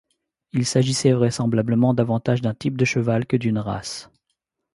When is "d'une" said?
3.37-3.59